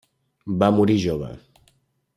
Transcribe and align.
Va 0.63 0.69
morir 0.79 0.97
jove. 1.05 1.31